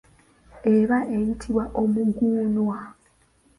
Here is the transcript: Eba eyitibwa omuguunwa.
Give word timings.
Eba 0.75 0.97
eyitibwa 1.15 1.63
omuguunwa. 1.81 2.79